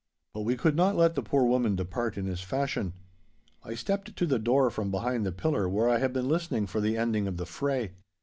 But 0.33 0.41
we 0.41 0.55
could 0.57 0.75
not 0.75 0.97
let 0.97 1.13
the 1.13 1.21
poor 1.21 1.43
woman 1.45 1.75
depart 1.75 2.17
in 2.17 2.25
this 2.25 2.41
fashion. 2.41 2.93
I 3.63 3.75
stepped 3.75 4.15
to 4.15 4.25
the 4.25 4.39
door 4.39 4.71
from 4.71 4.89
behind 4.89 5.27
the 5.27 5.31
pillar 5.31 5.69
where 5.69 5.87
I 5.89 5.99
had 5.99 6.11
been 6.11 6.27
listening 6.27 6.65
for 6.65 6.81
the 6.81 6.97
ending 6.97 7.27
of 7.27 7.37
the 7.37 7.45
fray. 7.45 7.91